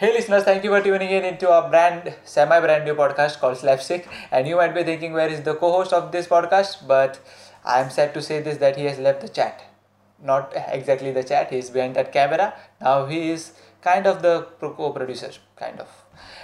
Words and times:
Hey 0.00 0.14
listeners, 0.14 0.44
thank 0.44 0.64
you 0.64 0.70
for 0.70 0.80
tuning 0.80 1.10
in 1.10 1.26
into 1.26 1.50
our 1.50 1.68
brand, 1.68 2.14
semi-brand 2.24 2.86
new 2.86 2.94
podcast 2.94 3.38
called 3.38 3.58
Slapstick. 3.58 4.08
And 4.30 4.48
you 4.48 4.56
might 4.56 4.74
be 4.74 4.82
thinking, 4.82 5.12
where 5.12 5.28
is 5.28 5.42
the 5.42 5.54
co-host 5.54 5.92
of 5.92 6.10
this 6.10 6.26
podcast? 6.26 6.86
But 6.88 7.20
I'm 7.66 7.90
sad 7.90 8.14
to 8.14 8.22
say 8.22 8.40
this 8.40 8.56
that 8.60 8.76
he 8.76 8.86
has 8.86 8.98
left 8.98 9.20
the 9.20 9.28
chat. 9.28 9.62
Not 10.24 10.54
exactly 10.68 11.12
the 11.12 11.22
chat. 11.22 11.50
He 11.50 11.58
is 11.58 11.68
behind 11.68 11.96
that 11.96 12.14
camera. 12.14 12.54
Now 12.80 13.04
he 13.04 13.30
is 13.30 13.52
kind 13.82 14.06
of 14.06 14.22
the 14.22 14.46
co-producer, 14.58 15.32
kind 15.56 15.78
of. 15.78 15.88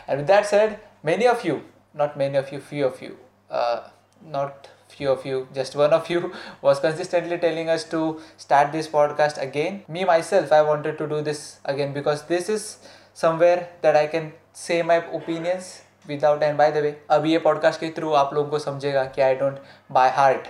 And 0.06 0.18
with 0.18 0.26
that 0.26 0.44
said, 0.44 0.78
many 1.02 1.26
of 1.26 1.42
you, 1.42 1.62
not 1.94 2.14
many 2.14 2.36
of 2.36 2.52
you, 2.52 2.60
few 2.60 2.84
of 2.84 3.00
you, 3.00 3.16
uh, 3.50 3.88
not 4.22 4.68
few 4.87 5.09
of 5.11 5.25
you, 5.25 5.47
just 5.53 5.75
one 5.75 5.93
of 5.93 6.09
you 6.09 6.31
was 6.61 6.79
consistently 6.79 7.37
telling 7.37 7.69
us 7.69 7.83
to 7.85 8.19
start 8.37 8.71
this 8.71 8.87
podcast 8.87 9.41
again. 9.41 9.83
Me 9.87 10.03
myself, 10.05 10.51
I 10.51 10.61
wanted 10.61 10.97
to 10.97 11.07
do 11.07 11.21
this 11.21 11.59
again 11.65 11.93
because 11.93 12.23
this 12.23 12.49
is 12.49 12.77
somewhere 13.13 13.69
that 13.81 13.95
I 13.95 14.07
can 14.07 14.33
say 14.53 14.81
my 14.81 14.97
opinions 15.19 15.81
without 16.07 16.43
and 16.43 16.57
by 16.57 16.71
the 16.71 16.81
way 16.81 16.95
अब 17.09 17.25
ये 17.25 17.37
podcast 17.39 17.79
के 17.79 17.89
through 17.97 18.11
आप 18.21 18.33
लोगों 18.33 18.49
को 18.51 18.59
समझेगा 18.59 19.03
कि 19.15 19.21
I 19.21 19.35
don't 19.35 19.59
by 19.91 20.09
heart 20.11 20.47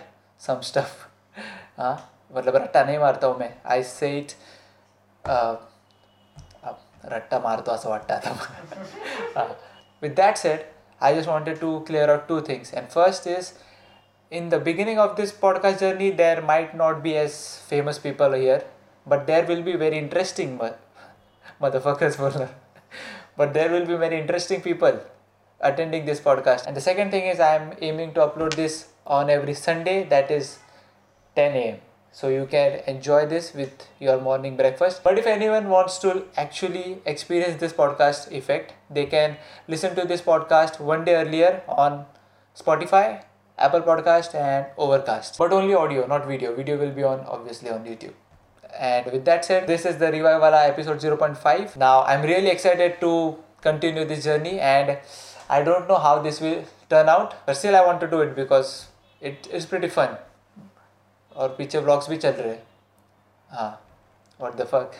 some 0.47 0.61
stuff 0.67 1.07
हाँ 1.77 1.95
मतलब 2.35 2.55
रट्टा 2.55 2.83
नहीं 2.83 2.97
मारता 2.99 3.27
हूँ 3.27 3.37
मैं 3.39 3.53
आई 3.73 3.83
से 3.83 4.17
इट 4.17 4.31
रट्टा 7.13 7.39
मारतो 7.39 7.71
असं 7.71 7.89
वाटतं 7.89 8.13
आता 8.13 9.43
with 10.03 10.15
that 10.15 10.37
set 10.37 10.69
I 11.01 11.15
just 11.15 11.27
wanted 11.27 11.59
to 11.59 11.81
clear 11.85 12.09
out 12.11 12.27
two 12.27 12.41
things. 12.41 12.71
And 12.73 12.87
first 12.87 13.25
is 13.25 13.53
in 14.30 14.48
the 14.48 14.58
beginning 14.58 14.98
of 14.98 15.16
this 15.16 15.30
podcast 15.32 15.78
journey 15.80 16.10
there 16.10 16.42
might 16.42 16.76
not 16.76 17.02
be 17.02 17.16
as 17.16 17.60
famous 17.68 17.98
people 17.98 18.32
here 18.32 18.64
but 19.06 19.26
there 19.26 19.46
will 19.46 19.62
be 19.62 19.76
very 19.76 19.96
interesting 19.98 20.58
motherfuckers 21.60 22.50
but 23.36 23.54
there 23.54 23.70
will 23.70 23.86
be 23.86 23.94
very 23.94 24.18
interesting 24.20 24.60
people 24.60 25.00
attending 25.60 26.04
this 26.04 26.20
podcast. 26.20 26.66
And 26.66 26.76
the 26.76 26.80
second 26.80 27.10
thing 27.10 27.26
is 27.26 27.38
i 27.40 27.54
am 27.54 27.72
aiming 27.80 28.14
to 28.14 28.20
upload 28.20 28.54
this 28.54 28.88
on 29.06 29.30
every 29.30 29.54
sunday 29.54 30.02
that 30.04 30.30
is 30.30 30.58
10 31.36 31.52
a.m 31.52 31.78
so 32.10 32.28
you 32.28 32.46
can 32.46 32.80
enjoy 32.86 33.26
this 33.26 33.52
with 33.52 33.88
your 34.00 34.18
morning 34.18 34.56
breakfast. 34.56 35.04
But 35.04 35.18
if 35.18 35.26
anyone 35.26 35.68
wants 35.68 35.98
to 35.98 36.24
actually 36.34 37.02
experience 37.04 37.60
this 37.60 37.72
podcast 37.72 38.32
effect 38.32 38.74
they 38.90 39.06
can 39.06 39.36
listen 39.68 39.94
to 39.94 40.04
this 40.04 40.20
podcast 40.20 40.80
one 40.80 41.04
day 41.04 41.14
earlier 41.14 41.62
on 41.68 42.06
spotify 42.56 43.22
apple 43.57 43.81
podcast 43.81 44.33
and 44.33 44.65
overcast 44.77 45.37
but 45.37 45.53
only 45.53 45.73
audio 45.73 46.07
not 46.07 46.27
video 46.27 46.55
video 46.55 46.77
will 46.77 46.91
be 46.91 47.03
on 47.03 47.19
obviously 47.37 47.69
on 47.69 47.83
youtube 47.85 48.13
and 48.77 49.05
with 49.11 49.25
that 49.25 49.45
said, 49.45 49.67
this 49.67 49.85
is 49.85 49.97
the 49.97 50.05
Revivala 50.05 50.67
episode 50.67 50.99
0.5. 50.99 51.77
Now, 51.77 52.03
I'm 52.03 52.21
really 52.21 52.49
excited 52.49 52.99
to 53.01 53.37
continue 53.61 54.05
this 54.05 54.23
journey, 54.23 54.59
and 54.59 54.97
I 55.49 55.61
don't 55.61 55.87
know 55.87 55.97
how 55.97 56.19
this 56.19 56.39
will 56.39 56.63
turn 56.89 57.09
out, 57.09 57.45
but 57.45 57.55
still, 57.57 57.75
I 57.75 57.85
want 57.85 57.99
to 58.01 58.07
do 58.07 58.21
it 58.21 58.35
because 58.35 58.87
it 59.19 59.47
is 59.51 59.65
pretty 59.65 59.87
fun. 59.87 60.17
और 61.35 61.55
पीछे 61.57 61.79
vlogs 61.81 62.09
भी 62.09 62.17
चल 62.17 62.31
रहे 62.37 62.55
हाँ 63.51 63.79
what 64.39 64.57
the 64.57 64.65
fuck 64.65 64.95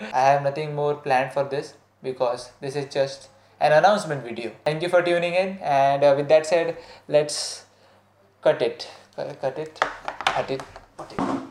I 0.01 0.21
have 0.21 0.41
nothing 0.43 0.73
more 0.75 0.95
planned 0.95 1.31
for 1.33 1.43
this 1.43 1.75
because 2.01 2.49
this 2.61 2.75
is 2.75 2.87
just 2.93 3.29
an 3.59 3.71
announcement 3.71 4.23
video. 4.23 4.51
Thank 4.63 4.81
you 4.81 4.89
for 4.89 5.01
tuning 5.03 5.35
in, 5.35 5.57
and 5.61 6.03
uh, 6.03 6.13
with 6.17 6.27
that 6.29 6.45
said, 6.45 6.77
let's 7.07 7.65
cut 8.42 8.62
it. 8.62 8.88
Cut 9.16 9.58
it. 9.58 9.80
Cut 10.24 10.50
it. 10.50 10.62
It. 11.10 11.49